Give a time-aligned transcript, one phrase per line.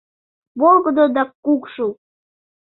[0.59, 1.87] Волгыдо да кукшу.